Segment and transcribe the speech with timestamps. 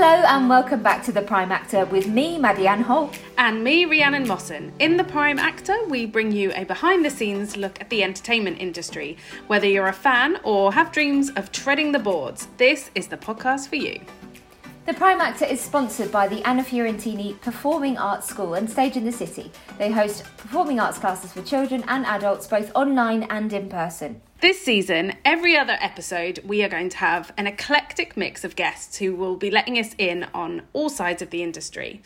[0.00, 3.18] Hello and welcome back to The Prime Actor with me, Maddy Ann Holt.
[3.36, 4.72] And me, Rhiannon Mosson.
[4.78, 8.60] In The Prime Actor, we bring you a behind the scenes look at the entertainment
[8.60, 9.16] industry.
[9.48, 13.70] Whether you're a fan or have dreams of treading the boards, this is the podcast
[13.70, 14.00] for you.
[14.88, 19.04] The Prime Actor is sponsored by the Anna Fiorentini Performing Arts School and Stage in
[19.04, 19.52] the City.
[19.76, 24.22] They host performing arts classes for children and adults, both online and in person.
[24.40, 28.96] This season, every other episode, we are going to have an eclectic mix of guests
[28.96, 32.00] who will be letting us in on all sides of the industry.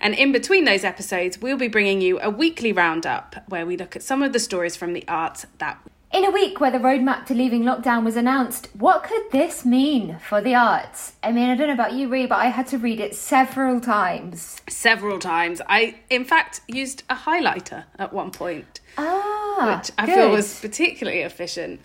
[0.00, 3.94] And in between those episodes, we'll be bringing you a weekly roundup where we look
[3.94, 5.78] at some of the stories from the arts that
[6.14, 10.16] in a week where the roadmap to leaving lockdown was announced, what could this mean
[10.20, 11.14] for the arts?
[11.24, 13.80] I mean, I don't know about you, Rhi, but I had to read it several
[13.80, 14.62] times.
[14.68, 15.60] Several times.
[15.68, 18.78] I, in fact, used a highlighter at one point.
[18.96, 20.14] Ah, which I good.
[20.14, 21.80] feel was particularly efficient.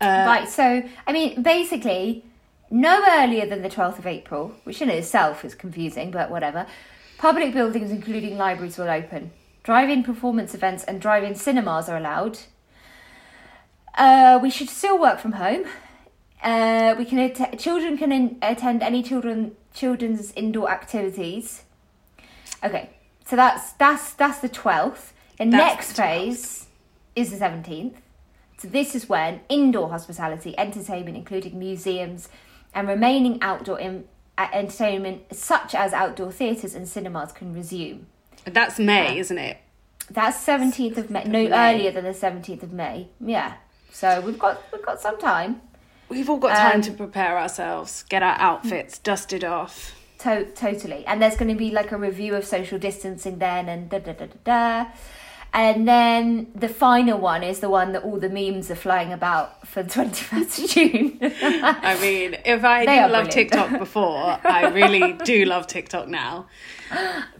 [0.00, 0.48] Uh, right.
[0.48, 2.24] So, I mean, basically,
[2.70, 6.66] no earlier than the twelfth of April, which in itself is confusing, but whatever.
[7.18, 9.30] Public buildings, including libraries, will open.
[9.62, 12.38] Drive-in performance events and drive-in cinemas are allowed.
[13.96, 15.64] Uh, we should still work from home.
[16.42, 21.62] Uh, we can att- children can in- attend any children children's indoor activities.
[22.62, 22.90] Okay,
[23.24, 25.12] so that's that's that's the twelfth.
[25.38, 26.66] The That's next the phase
[27.16, 27.96] is the seventeenth.
[28.58, 32.28] So this is when indoor hospitality, entertainment, including museums,
[32.74, 34.04] and remaining outdoor in-
[34.38, 38.06] uh, entertainment, such as outdoor theatres and cinemas, can resume.
[38.44, 39.58] that's May, isn't it?
[40.10, 41.24] That's seventeenth of May.
[41.24, 41.74] No, May.
[41.74, 43.08] earlier than the seventeenth of May.
[43.20, 43.54] Yeah.
[43.94, 45.60] So we've got we've got some time.
[46.08, 49.94] We've all got time Um, to prepare ourselves, get our outfits dusted off.
[50.18, 51.06] To- totally.
[51.06, 54.12] And there's going to be like a review of social distancing then, and da da
[54.12, 54.90] da da da.
[55.56, 59.48] And then the final one is the one that all the memes are flying about
[59.68, 61.18] for the 21st of June.
[61.92, 63.32] I mean, if I They didn't love brilliant.
[63.52, 66.46] TikTok before, I really do love TikTok now.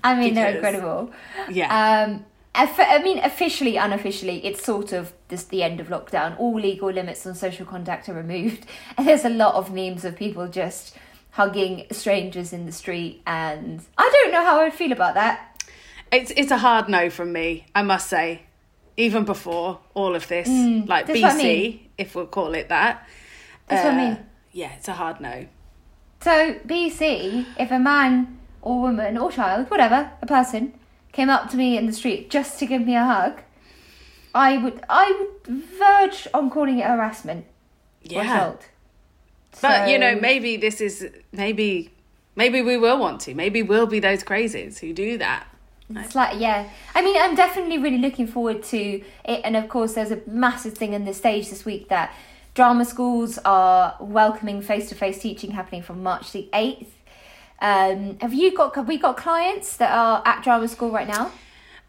[0.05, 1.11] I mean, they're Because- incredible.
[1.51, 2.05] Yeah.
[2.07, 2.25] Um,
[2.57, 6.39] I mean, officially, unofficially, it's sort of just the end of lockdown.
[6.39, 8.67] All legal limits on social contact are removed,
[8.97, 10.97] and there's a lot of memes of people just
[11.33, 13.23] hugging strangers in the street.
[13.27, 15.65] And I don't know how I would feel about that.
[16.13, 18.43] It's it's a hard no from me, I must say.
[18.97, 21.89] Even before all of this, like Mm, that's BC, I mean.
[21.99, 23.09] if we'll call it that.
[23.67, 24.19] That's what I Uh, mean.
[24.53, 25.47] Yeah, it's a hard no.
[26.21, 30.75] So BC, if a man or woman or child, whatever, a person,
[31.15, 33.41] came up to me in the street just to give me a hug,
[34.35, 37.47] I would I would verge on calling it harassment
[38.03, 38.53] Yeah.
[39.63, 41.91] But you know, maybe this is maybe
[42.37, 43.35] maybe we will want to.
[43.35, 45.47] Maybe we'll be those crazies who do that.
[45.91, 46.69] It's like, yeah.
[46.95, 49.41] I mean, I'm definitely really looking forward to it.
[49.45, 52.13] And of course, there's a massive thing in the stage this week that
[52.55, 56.87] drama schools are welcoming face to face teaching happening from March the 8th.
[57.61, 61.31] Um, have you got, have we got clients that are at drama school right now?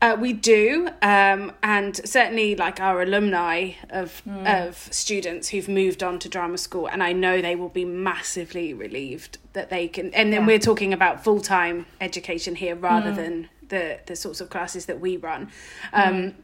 [0.01, 4.45] Uh, we do, um, and certainly like our alumni of Hmm.
[4.45, 8.73] of students who've moved on to drama school, and I know they will be massively
[8.73, 10.13] relieved that they can.
[10.13, 10.47] And then Yeah.
[10.47, 13.15] we're talking about full time education here rather Hmm.
[13.15, 15.49] than the the sorts of classes that we run.
[15.93, 16.35] Um,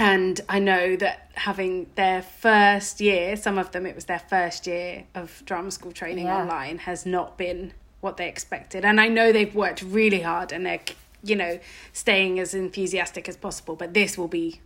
[0.00, 4.64] And I know that having their first year, some of them it was their first
[4.68, 6.36] year of drama school training Yeah.
[6.36, 8.84] online, has not been what they expected.
[8.84, 10.80] And I know they've worked really hard and they're,
[11.22, 11.58] you know,
[11.92, 13.76] staying as enthusiastic as possible.
[13.76, 14.60] But this will be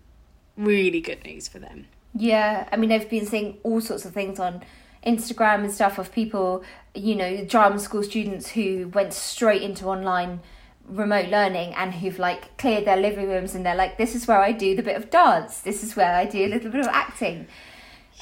[0.56, 1.86] really good news for them.
[2.14, 4.62] Yeah, I mean, I've been seeing all sorts of things on
[5.06, 6.62] Instagram and stuff of people,
[6.94, 10.40] you know, drama school students who went straight into online
[10.86, 14.40] remote learning and who've like cleared their living rooms and they're like, this is where
[14.40, 16.88] I do the bit of dance, this is where I do a little bit of
[16.88, 17.46] acting.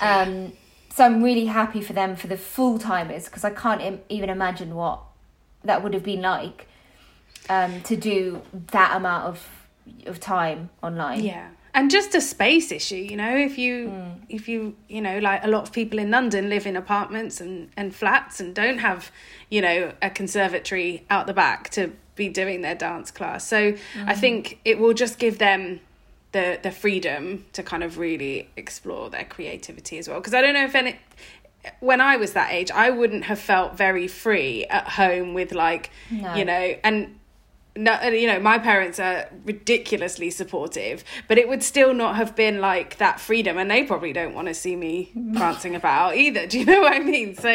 [0.00, 0.53] Um,
[0.92, 4.28] so I'm really happy for them for the full timers because I can't Im- even
[4.30, 5.00] imagine what
[5.64, 6.66] that would have been like
[7.48, 8.42] um, to do
[8.72, 9.46] that amount of
[10.06, 11.24] of time online.
[11.24, 11.48] Yeah.
[11.72, 14.10] And just a space issue, you know, if you Hmm.
[14.28, 17.70] if you you know, like a lot of people in London live in apartments and,
[17.76, 19.10] and flats and don't have,
[19.50, 23.46] you know, a conservatory out the back to be doing their dance class.
[23.46, 23.75] So
[24.06, 24.20] I Hmm.
[24.20, 25.81] think it will just give them
[26.32, 30.21] the the freedom to kind of really explore their creativity as well.
[30.21, 30.97] Because I don't know if any
[31.81, 35.91] when I was that age, I wouldn't have felt very free at home with like,
[36.11, 36.35] No.
[36.35, 37.17] you know, and
[37.77, 42.61] no, you know, my parents are ridiculously supportive, but it would still not have been
[42.61, 46.47] like that freedom, and they probably don't want to see me prancing about either.
[46.47, 47.37] Do you know what I mean?
[47.37, 47.49] So,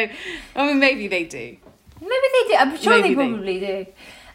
[0.56, 1.56] I mean, maybe they do.
[2.00, 2.54] Maybe they do.
[2.58, 3.86] I'm sure Maybe they they- probably do.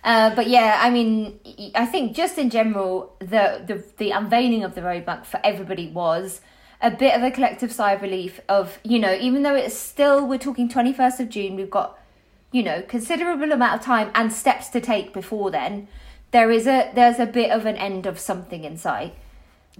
[0.04, 1.40] Uh, but yeah, I mean,
[1.76, 6.42] I think just in general, the, the the unveiling of the roadmap for everybody was
[6.82, 8.40] a bit of a collective sigh of relief.
[8.50, 12.00] Of you know, even though it's still we're talking twenty first of June, we've got
[12.52, 15.88] you know considerable amount of time and steps to take before then,
[16.32, 19.16] there is a there's a bit of an end of something in sight.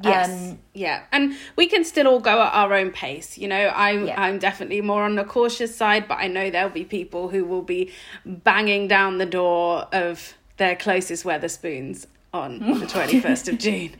[0.02, 0.30] Yes.
[0.52, 1.04] Um, yeah.
[1.12, 3.38] And we can still all go at our own pace.
[3.38, 4.22] You know, I'm Yeah.
[4.22, 7.62] I'm definitely more on the cautious side, but I know there'll be people who will
[7.62, 7.92] be
[8.26, 13.92] banging down the door of their closest Wetherspoons on the 21st of June.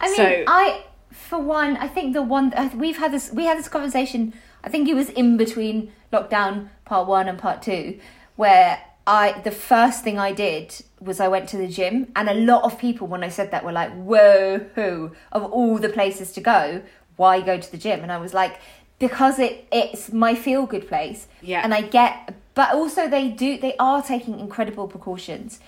[0.00, 3.44] I mean, So- I for one, I think the one uh, we've had this we
[3.46, 4.34] had this conversation.
[4.64, 7.98] I think it was in between lockdown part one and part two,
[8.36, 12.34] where I the first thing I did was I went to the gym, and a
[12.34, 16.32] lot of people when I said that were like, "Whoa, who of all the places
[16.32, 16.82] to go,
[17.16, 18.60] why go to the gym?" And I was like,
[18.98, 21.62] because it it's my feel good place, Yeah.
[21.64, 25.58] and I get, but also they do they are taking incredible precautions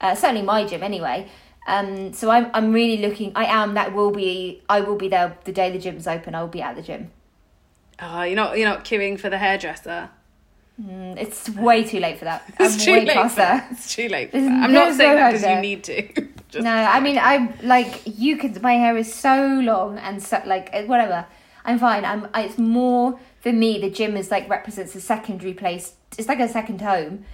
[0.00, 1.28] uh, certainly my gym anyway.
[1.66, 3.32] Um, so I'm I'm really looking.
[3.36, 3.74] I am.
[3.74, 4.62] That will be.
[4.68, 6.34] I will be there the day the gym's open.
[6.34, 7.10] I will be at the gym.
[8.02, 10.08] Oh, you're not you're not queuing for the hairdresser.
[10.80, 12.42] Mm, It's way too late for that.
[12.58, 13.14] I'm It's too way late.
[13.14, 13.62] past For that.
[13.68, 13.68] there.
[13.72, 14.30] It's too late.
[14.30, 14.64] For There's- that.
[14.64, 16.02] I'm not saying that because you need to.
[16.50, 18.60] Just- No, I mean I'm like you could.
[18.62, 21.26] My hair is so long and so like uh, whatever.
[21.64, 22.04] I'm fine.
[22.04, 22.26] I'm.
[22.34, 23.78] It's more for me.
[23.78, 25.94] The gym is like represents a secondary place.
[26.18, 27.24] It's like a second home.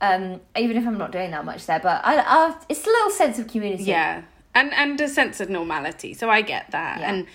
[0.00, 3.10] Um, even if I'm not doing that much there, but I, I it's a little
[3.10, 3.84] sense of community.
[3.84, 4.22] Yeah.
[4.54, 6.14] And and a sense of normality.
[6.14, 7.00] So I get that.
[7.00, 7.10] Yeah.
[7.12, 7.26] And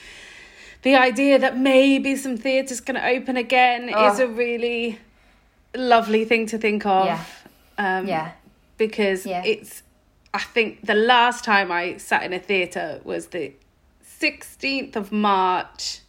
[0.83, 4.23] the idea that maybe some theatre's going to open again is Oh.
[4.25, 4.99] a really
[5.77, 7.05] lovely thing to think of.
[7.05, 7.23] Yeah.
[7.77, 8.31] Um, Yeah.
[8.77, 9.43] Because Yeah.
[9.45, 9.83] it's,
[10.33, 13.53] I think the last time I sat in a theatre was the
[14.19, 15.99] 16th of March.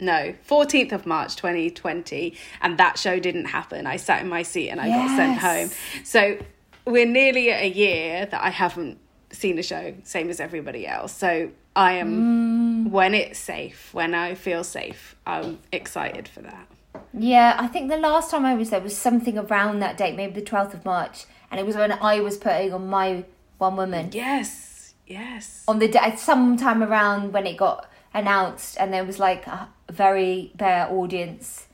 [0.00, 2.36] No, 14th of March 2020.
[2.60, 3.86] And that show didn't happen.
[3.86, 5.70] I sat in my seat and I got sent home.
[6.04, 6.38] So
[6.84, 8.98] we're nearly at a year that I haven't
[9.30, 11.12] seen a show, same as everybody else.
[11.12, 16.68] So I am, when it's safe, when I feel safe, I'm excited for that.
[17.12, 20.40] Yeah, I think the last time I was there was something around that date, maybe
[20.40, 23.24] the 12th of March, and it was when I was putting on my
[23.58, 24.10] One Woman.
[24.12, 25.64] Yes, yes.
[25.68, 30.52] On the day, sometime around when it got announced, and there was like a very
[30.56, 31.66] bare audience,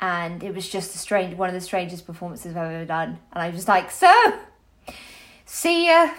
[0.00, 3.18] and it was just a strange, one of the strangest performances I've ever done.
[3.32, 4.12] And I was just like, so,
[5.46, 6.10] see ya.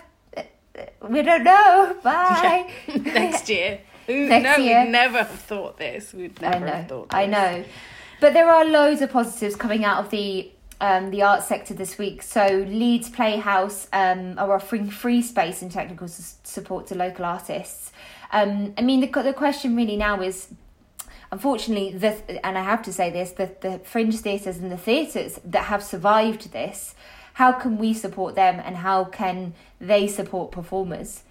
[1.07, 1.95] We don't know.
[2.03, 2.71] Bye.
[2.95, 3.80] Next year.
[4.07, 4.83] Next no, year.
[4.83, 6.13] we'd never have thought this.
[6.13, 6.71] We'd I never know.
[6.74, 7.18] have thought this.
[7.18, 7.63] I know.
[8.19, 10.51] But there are loads of positives coming out of the
[10.81, 12.21] um, the arts sector this week.
[12.21, 17.91] So Leeds Playhouse um, are offering free space and technical support to local artists.
[18.31, 20.50] Um, I mean, the the question really now is,
[21.31, 25.39] unfortunately, the and I have to say this: the the fringe theatres and the theatres
[25.45, 26.95] that have survived this,
[27.33, 31.23] how can we support them, and how can they support performers?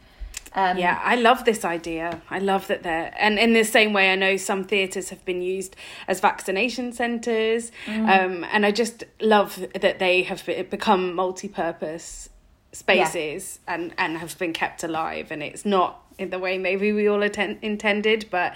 [0.56, 2.20] Um, Yeah, I love this idea.
[2.30, 5.42] I love that they're, and in the same way, I know some theatres have been
[5.42, 5.74] used
[6.06, 8.08] as vaccination centres, Mm.
[8.08, 12.28] um, and I just love that they have become multi-purpose
[12.72, 15.30] spaces and and have been kept alive.
[15.30, 18.52] And it's not in the way maybe we all atten- intended, but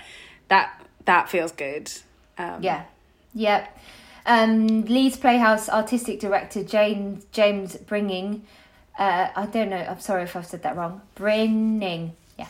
[0.49, 0.69] that
[1.05, 1.91] that feels good.
[2.37, 2.83] Um, Yeah,
[3.35, 3.67] yeah.
[4.27, 8.43] Um, Leeds Playhouse artistic director James James Bringing,
[8.99, 9.77] uh, I don't know.
[9.77, 11.03] I'm sorry if I've said that wrong.
[11.17, 12.49] Brining, yeah,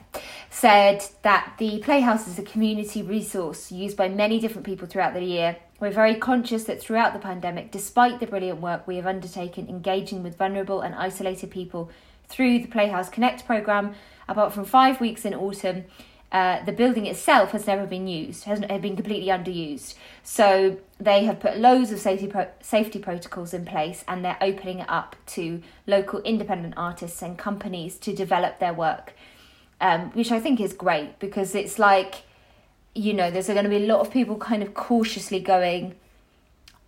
[0.50, 5.22] said that the Playhouse is a community resource used by many different people throughout the
[5.22, 5.56] year.
[5.78, 10.23] We're very conscious that throughout the pandemic, despite the brilliant work we have undertaken engaging
[10.23, 11.90] with vulnerable and isolated people
[12.28, 13.94] through the Playhouse Connect program,
[14.26, 15.84] apart from five weeks in autumn,
[16.30, 19.94] uh, the building itself has never been used, has been completely underused.
[20.23, 24.80] So they have put loads of safety pro- safety protocols in place, and they're opening
[24.80, 29.14] it up to local independent artists and companies to develop their work,
[29.80, 32.25] um, which I think is great because it's like,
[32.94, 35.94] you know, there's going to be a lot of people kind of cautiously going,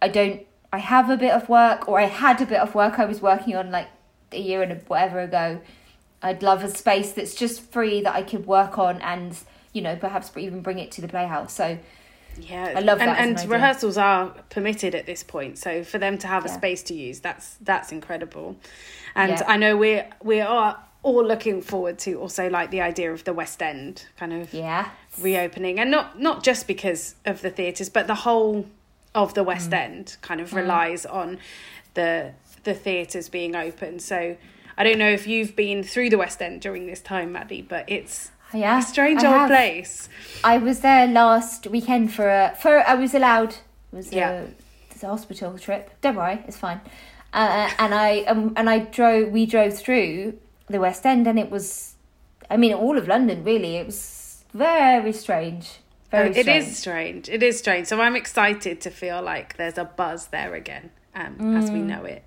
[0.02, 2.98] I don't, I have a bit of work, or I had a bit of work
[2.98, 3.88] I was working on like
[4.32, 5.60] a year and a, whatever ago.
[6.22, 9.36] I'd love a space that's just free that I could work on and,
[9.72, 11.52] you know, perhaps even bring it to the playhouse.
[11.54, 11.78] So,
[12.38, 13.50] Yeah, I love and, that an and idea.
[13.50, 17.20] rehearsals are permitted at this point, so for them to have a space to use,
[17.20, 18.56] that's that's incredible.
[19.14, 19.44] And Yeah.
[19.46, 23.32] I know we we are all looking forward to also like the idea of the
[23.32, 24.90] West End kind of yeah.
[25.20, 28.66] reopening, and not not just because of the theatres, but the whole
[29.14, 29.46] of the Mm.
[29.46, 31.38] West End kind of relies on
[31.94, 32.32] the
[32.64, 33.98] the theatres being open.
[33.98, 34.36] So
[34.80, 37.84] I don't know if you've been through the West End during this time, Maddy, but
[37.86, 38.78] it's Yeah.
[38.78, 39.50] a strange I old have.
[39.50, 40.08] place.
[40.42, 44.46] I was there last weekend for a for I was allowed it was Yeah.
[45.02, 45.90] a, a hospital trip.
[46.00, 46.80] Don't worry, it's fine.
[47.34, 49.28] Uh, and I um, and I drove.
[49.30, 51.94] We drove through the West End, and it was,
[52.48, 53.76] I mean, all of London really.
[53.76, 55.78] It was very strange.
[56.10, 56.76] Very It is strange.
[56.76, 57.28] strange.
[57.28, 57.86] It is strange.
[57.86, 61.72] So I'm excited to feel like there's a buzz there again, um, as Mm.
[61.74, 62.24] we know it.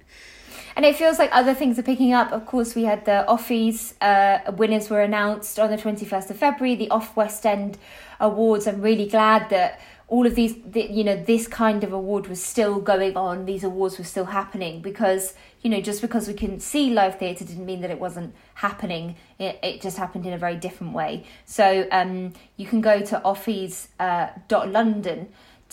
[0.75, 2.31] And it feels like other things are picking up.
[2.31, 6.75] Of course, we had the Offies uh, winners were announced on the 21st of February,
[6.75, 7.77] the Off West End
[8.19, 8.67] Awards.
[8.67, 12.43] I'm really glad that all of these, the, you know, this kind of award was
[12.43, 13.45] still going on.
[13.45, 17.45] These awards were still happening because, you know, just because we couldn't see live theatre
[17.45, 19.15] didn't mean that it wasn't happening.
[19.39, 21.25] It, it just happened in a very different way.
[21.45, 24.27] So um, you can go to offies uh,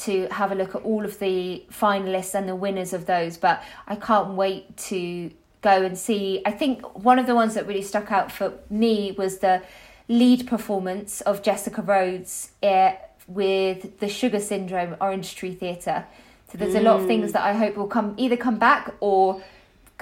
[0.01, 3.37] to have a look at all of the finalists and the winners of those.
[3.37, 5.31] But I can't wait to
[5.63, 6.41] go and see.
[6.47, 9.63] I think one of the ones that really stuck out for me was the
[10.09, 12.93] lead performance of Jessica Rhodes uh,
[13.27, 16.07] with the Sugar Syndrome Orange Tree Theatre.
[16.51, 19.41] So there's a lot of things that I hope will come either come back or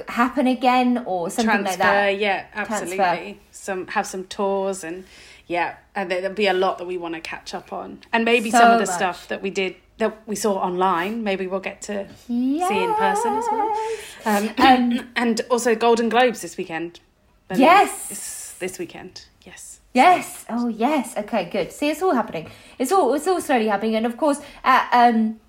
[0.08, 2.18] happen again or something Transfer, like that.
[2.18, 2.96] yeah, absolutely.
[2.96, 3.34] Transfer.
[3.50, 5.04] Some have some tours and
[5.46, 8.24] yeah, and there- there'll be a lot that we want to catch up on, and
[8.24, 8.94] maybe So some of the much.
[8.94, 11.22] stuff that we did that we saw online.
[11.24, 13.76] Maybe we'll get to see in person as well.
[14.24, 17.00] Um, Um, and also Golden Globes this weekend.
[17.48, 18.10] Believe Yes.
[18.10, 19.26] it's this weekend.
[19.44, 19.80] Yes.
[19.94, 20.44] Yes.
[20.48, 21.16] Oh, yes.
[21.16, 21.72] Okay, good.
[21.72, 22.48] See, it's all happening.
[22.78, 25.40] It's all it's all slowly happening, and of course, at um,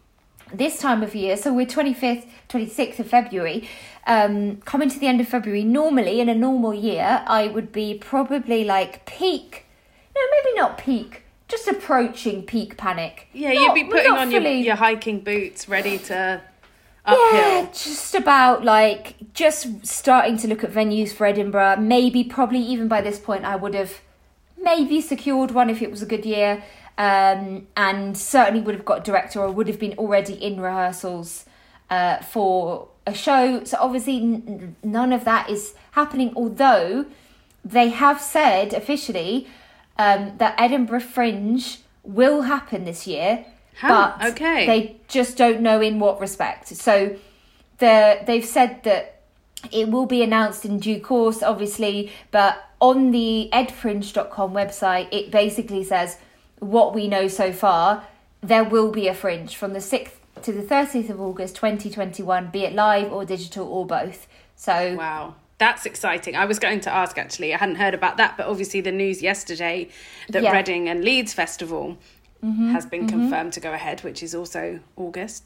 [0.53, 3.68] this time of year, so we're twenty fifth, twenty sixth of February.
[4.08, 7.94] Um, coming to the end of February, normally in a normal year, I would be
[7.94, 9.65] probably like peak.
[10.15, 11.24] No, maybe not peak.
[11.50, 13.27] Just approaching peak panic.
[13.34, 16.41] Yeah, Not- you'd be putting on your, fully- your hiking boots, ready to
[17.08, 21.77] Yeah, just about like just starting to look at venues for Edinburgh.
[21.77, 24.00] Maybe, probably even by this point, I would have
[24.62, 26.63] maybe secured one if it was a good year,
[27.00, 31.46] um, and certainly would have got a director or would have been already in rehearsals
[31.89, 33.63] uh, for a show.
[33.63, 36.32] So obviously, n- none of that is happening.
[36.36, 37.06] Although
[37.65, 39.48] they have said officially
[40.00, 43.46] um, that Edinburgh Fringe will happen this year.
[43.79, 44.65] Huh, but okay.
[44.65, 46.70] they just don't know in what respect.
[46.70, 47.15] So
[47.77, 49.22] the they've said that
[49.72, 55.84] it will be announced in due course, obviously, but on the edfringe.com website, it basically
[55.84, 56.18] says
[56.60, 58.06] what we know so far.
[58.41, 60.13] There will be a fringe from the 6th
[60.44, 64.27] to the 30th of August 2021, be it live or digital or both.
[64.56, 65.36] So, Wow.
[65.60, 66.36] That's exciting.
[66.36, 67.54] I was going to ask actually.
[67.54, 69.89] I hadn't heard about that, but obviously the news yesterday
[70.30, 70.51] that Yeah.
[70.54, 71.98] Reading and Leeds Festival
[72.72, 75.44] has been confirmed to go ahead, which is also August.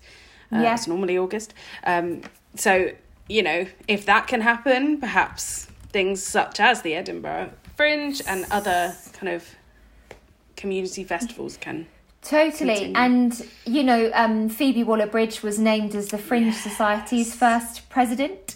[0.51, 0.75] Uh, Yeah.
[0.75, 1.53] It's normally August.
[1.83, 2.21] Um,
[2.55, 2.91] so,
[3.27, 8.95] you know, if that can happen, perhaps things such as the Edinburgh Fringe and other
[9.13, 9.55] kind of
[10.55, 11.87] community festivals can.
[12.23, 12.93] Totally, Continue.
[12.97, 18.55] and you know, um, Phoebe Waller-Bridge was named as the Fringe Society's first president.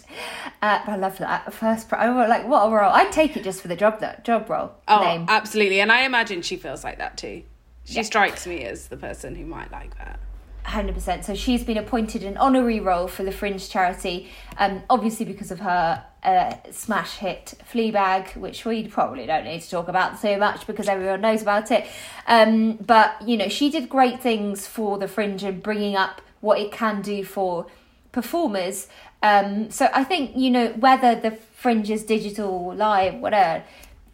[0.62, 1.88] Uh, I love that first.
[1.88, 2.90] Pre- like, what a role!
[2.92, 5.26] I'd take it just for the job that job role Oh, name.
[5.28, 5.80] absolutely.
[5.80, 7.42] And I imagine she feels like that too.
[7.84, 8.02] She Yeah.
[8.02, 10.18] strikes me as the person who might like that.
[10.64, 11.24] Hundred percent.
[11.24, 15.60] So she's been appointed an honorary role for the Fringe charity, um, obviously because of
[15.60, 20.66] her uh, smash hit Fleabag, which we probably don't need to talk about so much
[20.66, 21.86] because everyone knows about it.
[22.26, 26.58] Um, but you know, she did great things for the Fringe and bringing up what
[26.58, 27.66] it can do for
[28.12, 28.88] performers.
[29.22, 33.64] Um, so I think you know whether the Fringe is digital, live, whatever,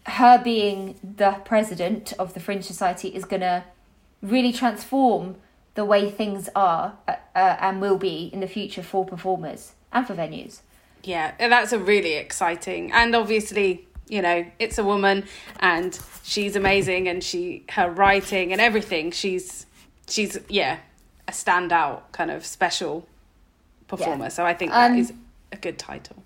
[0.07, 3.65] her being the president of the Fringe Society is gonna
[4.23, 5.37] really transform
[5.75, 10.07] the way things are uh, uh, and will be in the future for performers and
[10.07, 10.61] for venues.
[11.03, 15.25] Yeah, that's a really exciting and obviously, you know, it's a woman
[15.61, 19.67] and she's amazing and she her writing and everything, she's
[20.09, 20.79] she's yeah,
[21.29, 23.07] a standout kind of special
[23.89, 24.25] performer.
[24.25, 24.29] Yeah.
[24.29, 25.13] So I think that Um, is
[25.53, 26.17] a good title.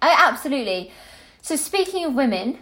[0.00, 0.92] I, absolutely.
[1.42, 2.58] So speaking of women,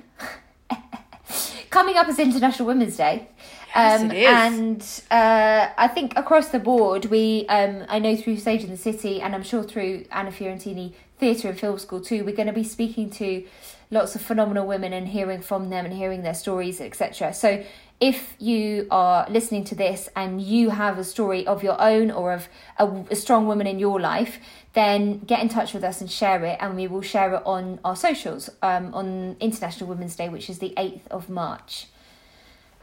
[1.70, 3.28] coming up is International Women's Day.
[3.74, 4.28] Yes, um, it is.
[4.28, 8.76] And uh, I think across the board, we, um, I know through Stage in the
[8.76, 12.52] City, and I'm sure through Anna Fiorentini Theatre and Film School too, we're going to
[12.52, 13.44] be speaking to
[13.90, 17.32] lots of phenomenal women and hearing from them and hearing their stories, etc.
[17.34, 17.64] So
[18.00, 22.33] if you are listening to this and you have a story of your own or
[22.33, 24.38] of a, a strong woman in your life,
[24.73, 27.78] then get in touch with us and share it, and we will share it on
[27.85, 31.88] our socials um, on International Women's Day, which is the 8th of March.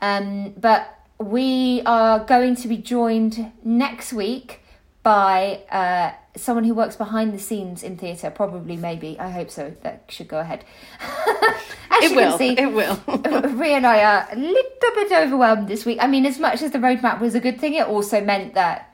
[0.02, 4.62] Um, but we are going to be joined next week
[5.08, 8.30] by uh, someone who works behind the scenes in theatre.
[8.30, 9.18] Probably, maybe.
[9.18, 9.74] I hope so.
[9.84, 10.66] That should go ahead.
[11.00, 12.30] As It you will.
[12.32, 12.96] can see, It will.
[13.56, 16.00] Rhea and I are a little bit overwhelmed this week.
[16.02, 18.94] I mean, as much as the roadmap was a good thing, it also meant that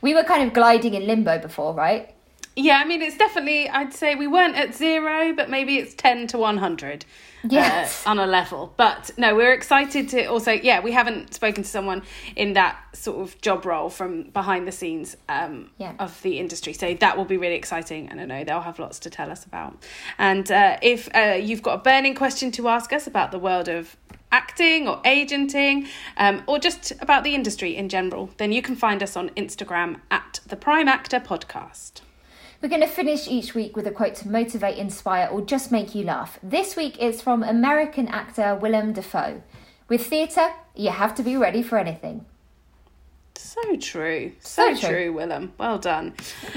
[0.00, 2.14] we were kind of gliding in limbo before, right?
[2.62, 6.26] Yeah, I mean, it's definitely, I'd say we weren't at zero, but maybe it's 10
[6.28, 7.06] to 100
[7.48, 8.06] Yes.
[8.06, 8.74] uh, on a level.
[8.76, 12.02] But no, we're excited to also, yeah, we haven't spoken to someone
[12.36, 15.94] in that sort of job role from behind the scenes um, Yeah.
[15.98, 16.74] of the industry.
[16.74, 18.08] So that will be really exciting.
[18.10, 19.82] And I know they'll have lots to tell us about.
[20.18, 23.68] And uh, if uh, you've got a burning question to ask us about the world
[23.68, 23.96] of
[24.30, 25.88] acting or agenting
[26.18, 29.96] um, or just about the industry in general, then you can find us on Instagram
[30.10, 32.02] at the Prime Actor Podcast.
[32.60, 35.94] We're going to finish each week with a quote to motivate, inspire, or just make
[35.94, 36.38] you laugh.
[36.42, 39.42] This week is from American actor Willem Dafoe.
[39.88, 42.26] With theatre, you have to be ready for anything.
[43.34, 44.32] So true.
[44.40, 44.88] So, So true.
[44.90, 45.12] true.
[45.14, 45.52] Willem.
[45.56, 46.12] Well done.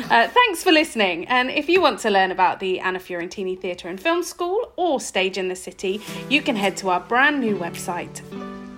[0.10, 1.26] Uh, thanks for listening.
[1.30, 5.00] And if you want to learn about the Anna Fiorentini Theatre and Film School or
[5.00, 8.22] Stage in the City, you can head to our brand new website,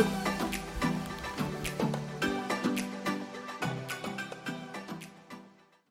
[0.00, 0.25] Bye!